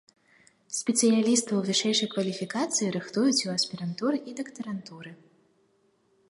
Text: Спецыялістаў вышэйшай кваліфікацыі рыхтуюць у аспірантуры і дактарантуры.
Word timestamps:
Спецыялістаў 0.77 1.59
вышэйшай 1.67 2.09
кваліфікацыі 2.13 2.89
рыхтуюць 2.97 3.45
у 3.51 3.53
аспірантуры 3.57 4.17
і 4.33 4.35
дактарантуры. 4.41 5.11